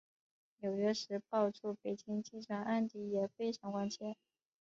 [0.61, 4.15] 纽约时报驻北京记者安迪也非常关切。